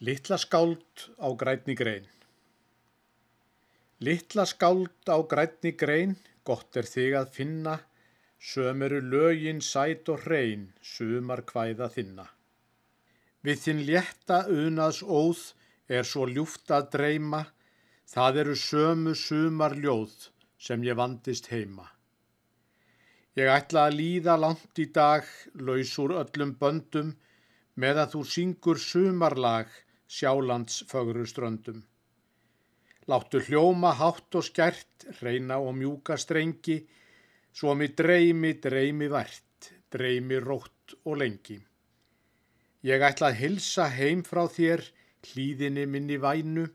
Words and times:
Littla 0.00 0.38
skáld 0.40 1.12
á 1.20 1.28
grænni 1.36 1.74
grein 1.76 2.06
Littla 4.00 4.46
skáld 4.48 5.04
á 5.04 5.20
grænni 5.28 5.72
grein, 5.76 6.14
gott 6.48 6.78
er 6.80 6.86
þig 6.88 7.16
að 7.18 7.34
finna, 7.34 7.74
söm 8.40 8.80
eru 8.86 9.00
lögin 9.14 9.60
sæt 9.60 10.08
og 10.08 10.22
hrein, 10.24 10.62
sumar 10.80 11.42
kvæða 11.50 11.90
þinna. 11.96 12.24
Við 13.44 13.60
þinn 13.64 13.82
létta 13.90 14.38
unaðs 14.48 15.02
óð 15.04 15.42
er 15.98 16.08
svo 16.08 16.24
ljúft 16.32 16.72
að 16.78 16.88
dreyma, 16.96 17.42
það 18.14 18.40
eru 18.44 18.56
sömu 18.62 19.14
sumar 19.24 19.76
ljóð 19.76 20.16
sem 20.56 20.88
ég 20.88 20.96
vandist 20.96 21.52
heima. 21.52 21.84
Ég 23.36 23.52
ætla 23.52 23.84
að 23.90 24.00
líða 24.00 24.40
langt 24.40 24.80
í 24.80 24.88
dag, 24.96 25.28
laus 25.52 25.92
úr 26.00 26.16
öllum 26.24 26.56
böndum, 26.56 27.12
með 27.76 28.04
að 28.06 28.12
þú 28.16 28.26
syngur 28.32 28.84
sumarlag, 28.88 29.68
sjálands 30.10 30.82
fögru 30.90 31.24
ströndum. 31.26 31.84
Láttu 33.10 33.40
hljóma 33.46 33.92
hátt 33.94 34.34
og 34.34 34.44
skært, 34.46 35.06
reyna 35.22 35.58
og 35.62 35.76
mjúka 35.78 36.16
strengi, 36.18 36.80
svo 37.54 37.74
mig 37.74 37.94
dreymi, 37.98 38.52
dreymi 38.64 39.08
vært, 39.10 39.70
dreymi 39.90 40.38
rótt 40.42 40.96
og 41.04 41.20
lengi. 41.22 41.58
Ég 42.86 43.02
ætla 43.06 43.30
að 43.30 43.40
hilsa 43.42 43.86
heim 43.94 44.22
frá 44.26 44.44
þér, 44.48 44.82
hlýðinni 45.30 45.86
minni 45.86 46.18
vænu, 46.20 46.66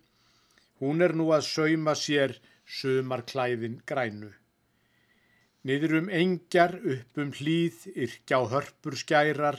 hún 0.80 1.02
er 1.02 1.16
nú 1.18 1.32
að 1.36 1.48
sauma 1.50 1.96
sér 1.98 2.38
sumarklæðin 2.66 3.80
grænu. 3.90 4.32
Niður 5.66 5.96
um 6.00 6.12
engjar, 6.14 6.76
upp 6.78 7.22
um 7.22 7.32
hlýð, 7.34 7.88
yrkja 7.96 8.38
á 8.38 8.44
hörpur 8.54 8.96
skærar, 9.02 9.58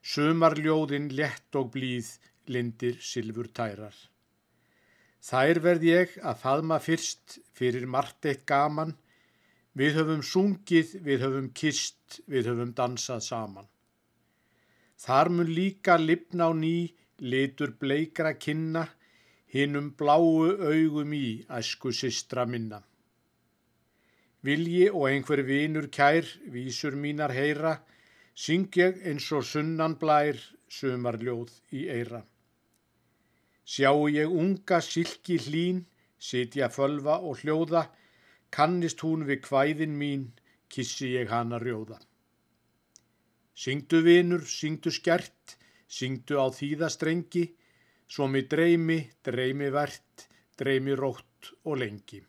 sumarljóðin 0.00 1.10
létt 1.12 1.58
og 1.60 1.68
blíð, 1.74 2.14
lindir 2.48 2.98
silfur 3.00 3.48
tærar. 3.48 3.94
Þær 5.24 5.60
verð 5.64 5.84
ég 5.88 6.16
að 6.20 6.40
faðma 6.42 6.78
fyrst 6.84 7.38
fyrir 7.56 7.86
margt 7.88 8.26
eitt 8.28 8.44
gaman, 8.46 8.92
við 9.72 9.96
höfum 9.98 10.22
sungið, 10.22 10.98
við 11.06 11.24
höfum 11.24 11.46
kist, 11.56 12.20
við 12.28 12.50
höfum 12.50 12.74
dansað 12.76 13.22
saman. 13.24 13.70
Þar 15.00 15.30
mun 15.36 15.54
líka 15.56 15.96
lipna 15.98 16.48
á 16.48 16.52
ný, 16.52 16.92
litur 17.18 17.72
bleikra 17.80 18.34
kinna, 18.36 18.84
hinnum 19.54 19.94
bláu 19.98 20.50
augum 20.50 21.14
í 21.16 21.44
æsku 21.48 21.92
sistra 21.92 22.44
minna. 22.44 22.82
Vilji 24.44 24.90
og 24.90 25.08
einhver 25.08 25.40
vinur 25.48 25.88
kær, 25.88 26.28
vísur 26.52 26.98
mínar 27.00 27.32
heyra, 27.32 27.78
syng 28.36 28.68
ég 28.76 29.00
eins 29.08 29.30
og 29.32 29.46
sunnan 29.48 29.96
blær, 29.96 30.36
sumarljóð 30.68 31.54
í 31.72 31.86
eira. 31.88 32.20
Sjáu 33.74 34.06
ég 34.06 34.30
unga 34.30 34.78
silki 34.78 35.34
hlín, 35.44 35.80
sitja 36.22 36.68
fölva 36.70 37.16
og 37.26 37.40
hljóða, 37.40 37.88
kannist 38.54 39.00
hún 39.02 39.24
við 39.26 39.40
kvæðin 39.48 39.96
mín, 39.98 40.28
kissi 40.70 41.08
ég 41.16 41.32
hana 41.34 41.58
rjóða. 41.58 41.98
Syngdu 43.62 43.98
vinur, 44.06 44.44
syngdu 44.46 44.92
skert, 44.94 45.56
syngdu 45.90 46.38
á 46.38 46.46
þýða 46.54 46.90
strengi, 46.94 47.44
svo 48.06 48.28
mig 48.30 48.46
dreymi, 48.52 49.00
dreymi 49.26 49.72
verðt, 49.74 50.28
dreymi 50.58 50.94
rótt 50.94 51.50
og 51.64 51.80
lengi. 51.82 52.22